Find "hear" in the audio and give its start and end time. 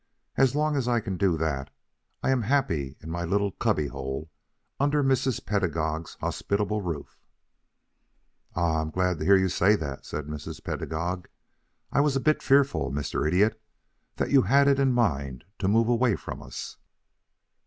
9.25-9.35